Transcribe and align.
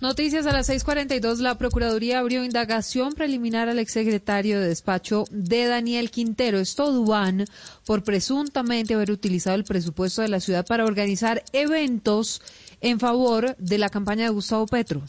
Noticias 0.00 0.46
a 0.46 0.52
las 0.52 0.68
6:42. 0.68 1.40
La 1.40 1.58
Procuraduría 1.58 2.20
abrió 2.20 2.44
indagación 2.44 3.14
preliminar 3.14 3.68
al 3.68 3.80
exsecretario 3.80 4.60
de 4.60 4.68
despacho 4.68 5.24
de 5.32 5.66
Daniel 5.66 6.12
Quintero, 6.12 6.60
Estoduán, 6.60 7.46
por 7.84 8.04
presuntamente 8.04 8.94
haber 8.94 9.10
utilizado 9.10 9.56
el 9.56 9.64
presupuesto 9.64 10.22
de 10.22 10.28
la 10.28 10.38
ciudad 10.38 10.64
para 10.64 10.84
organizar 10.84 11.42
eventos 11.52 12.40
en 12.80 13.00
favor 13.00 13.56
de 13.56 13.78
la 13.78 13.88
campaña 13.88 14.26
de 14.26 14.30
Gustavo 14.30 14.66
Petro. 14.66 15.02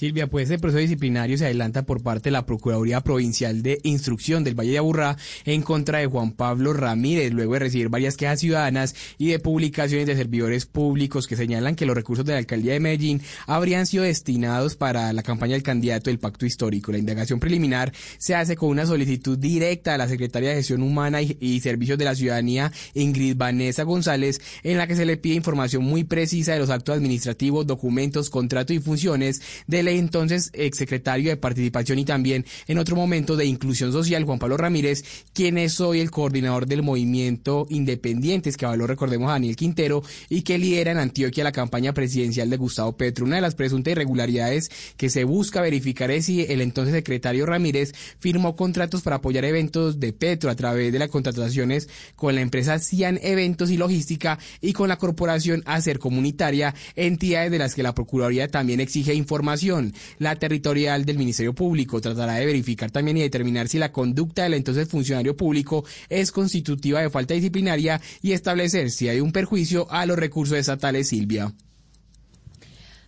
Silvia, 0.00 0.28
pues 0.28 0.44
este 0.44 0.58
proceso 0.58 0.80
disciplinario 0.80 1.36
se 1.36 1.44
adelanta 1.44 1.82
por 1.82 2.02
parte 2.02 2.30
de 2.30 2.30
la 2.30 2.46
Procuraduría 2.46 3.02
Provincial 3.02 3.62
de 3.62 3.80
Instrucción 3.82 4.44
del 4.44 4.58
Valle 4.58 4.70
de 4.70 4.78
Aburrá 4.78 5.18
en 5.44 5.60
contra 5.60 5.98
de 5.98 6.06
Juan 6.06 6.32
Pablo 6.32 6.72
Ramírez, 6.72 7.34
luego 7.34 7.52
de 7.52 7.58
recibir 7.58 7.90
varias 7.90 8.16
quejas 8.16 8.40
ciudadanas 8.40 8.94
y 9.18 9.26
de 9.26 9.38
publicaciones 9.40 10.06
de 10.06 10.16
servidores 10.16 10.64
públicos 10.64 11.26
que 11.26 11.36
señalan 11.36 11.76
que 11.76 11.84
los 11.84 11.94
recursos 11.94 12.24
de 12.24 12.32
la 12.32 12.38
alcaldía 12.38 12.72
de 12.72 12.80
Medellín 12.80 13.20
habrían 13.46 13.84
sido 13.84 14.04
destinados 14.04 14.74
para 14.74 15.12
la 15.12 15.22
campaña 15.22 15.52
del 15.52 15.62
candidato 15.62 16.08
del 16.08 16.18
pacto 16.18 16.46
histórico. 16.46 16.92
La 16.92 16.98
indagación 16.98 17.38
preliminar 17.38 17.92
se 18.16 18.34
hace 18.34 18.56
con 18.56 18.70
una 18.70 18.86
solicitud 18.86 19.36
directa 19.36 19.92
a 19.92 19.98
la 19.98 20.08
secretaria 20.08 20.48
de 20.48 20.54
Gestión 20.54 20.82
Humana 20.82 21.20
y, 21.20 21.36
y 21.40 21.60
Servicios 21.60 21.98
de 21.98 22.06
la 22.06 22.14
Ciudadanía, 22.14 22.72
Ingrid 22.94 23.36
Vanessa 23.36 23.82
González, 23.82 24.40
en 24.62 24.78
la 24.78 24.86
que 24.86 24.96
se 24.96 25.04
le 25.04 25.18
pide 25.18 25.34
información 25.34 25.84
muy 25.84 26.04
precisa 26.04 26.54
de 26.54 26.58
los 26.58 26.70
actos 26.70 26.96
administrativos, 26.96 27.66
documentos, 27.66 28.30
contratos 28.30 28.74
y 28.74 28.80
funciones 28.80 29.42
del 29.66 29.89
entonces 29.98 30.50
exsecretario 30.52 31.30
de 31.30 31.36
Participación 31.36 31.98
y 31.98 32.04
también 32.04 32.44
en 32.66 32.78
otro 32.78 32.96
momento 32.96 33.36
de 33.36 33.46
Inclusión 33.46 33.92
Social, 33.92 34.24
Juan 34.24 34.38
Pablo 34.38 34.56
Ramírez, 34.56 35.04
quien 35.32 35.58
es 35.58 35.80
hoy 35.80 36.00
el 36.00 36.10
coordinador 36.10 36.66
del 36.66 36.82
movimiento 36.82 37.66
Independientes, 37.70 38.56
que 38.56 38.66
habló, 38.66 38.86
recordemos, 38.86 39.28
a 39.28 39.32
Daniel 39.32 39.56
Quintero, 39.56 40.02
y 40.28 40.42
que 40.42 40.58
lidera 40.58 40.92
en 40.92 40.98
Antioquia 40.98 41.44
la 41.44 41.52
campaña 41.52 41.92
presidencial 41.92 42.50
de 42.50 42.56
Gustavo 42.56 42.96
Petro. 42.96 43.24
Una 43.24 43.36
de 43.36 43.42
las 43.42 43.54
presuntas 43.54 43.92
irregularidades 43.92 44.70
que 44.96 45.10
se 45.10 45.24
busca 45.24 45.60
verificar 45.60 46.10
es 46.10 46.26
si 46.26 46.42
el 46.42 46.60
entonces 46.60 46.94
secretario 46.94 47.46
Ramírez 47.46 47.92
firmó 48.18 48.56
contratos 48.56 49.02
para 49.02 49.16
apoyar 49.16 49.44
eventos 49.44 50.00
de 50.00 50.12
Petro 50.12 50.50
a 50.50 50.56
través 50.56 50.92
de 50.92 50.98
las 50.98 51.08
contrataciones 51.08 51.88
con 52.16 52.34
la 52.34 52.40
empresa 52.40 52.78
Cian 52.78 53.18
Eventos 53.22 53.70
y 53.70 53.76
Logística 53.76 54.38
y 54.60 54.72
con 54.72 54.88
la 54.88 54.98
corporación 54.98 55.62
Acer 55.66 55.98
Comunitaria, 55.98 56.74
entidades 56.96 57.50
de 57.50 57.58
las 57.58 57.74
que 57.74 57.82
la 57.82 57.94
Procuraduría 57.94 58.48
también 58.48 58.80
exige 58.80 59.14
información. 59.14 59.79
La 60.18 60.36
territorial 60.36 61.04
del 61.04 61.18
Ministerio 61.18 61.54
Público 61.54 62.00
tratará 62.00 62.34
de 62.34 62.46
verificar 62.46 62.90
también 62.90 63.16
y 63.16 63.22
determinar 63.22 63.68
si 63.68 63.78
la 63.78 63.92
conducta 63.92 64.42
del 64.42 64.54
entonces 64.54 64.88
funcionario 64.88 65.36
público 65.36 65.84
es 66.08 66.32
constitutiva 66.32 67.00
de 67.00 67.10
falta 67.10 67.34
disciplinaria 67.34 68.00
y 68.22 68.32
establecer 68.32 68.90
si 68.90 69.08
hay 69.08 69.20
un 69.20 69.32
perjuicio 69.32 69.90
a 69.90 70.06
los 70.06 70.18
recursos 70.18 70.58
estatales, 70.58 71.08
Silvia. 71.08 71.52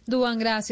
Duan, 0.07 0.39
gracias. 0.39 0.71